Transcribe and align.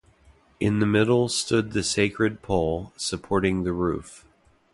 In 0.59 0.79
the 0.79 0.87
middle 0.87 1.29
stood 1.29 1.73
the 1.73 1.83
sacred 1.83 2.41
pole, 2.41 2.91
supporting 2.97 3.61
the 3.61 3.71
roof. 3.71 4.25